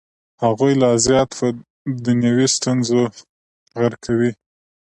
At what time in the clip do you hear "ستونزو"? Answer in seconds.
2.55-3.01